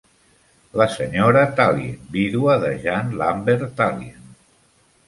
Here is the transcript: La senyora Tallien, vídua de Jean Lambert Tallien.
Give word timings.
La 0.81 0.87
senyora 0.93 1.43
Tallien, 1.59 2.09
vídua 2.17 2.57
de 2.65 2.73
Jean 2.87 3.17
Lambert 3.23 3.71
Tallien. 3.83 4.35